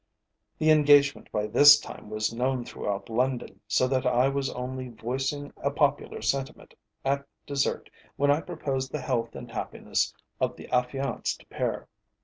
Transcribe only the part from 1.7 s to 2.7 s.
time was known